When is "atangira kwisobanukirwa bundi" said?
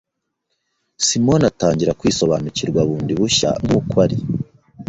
1.51-3.13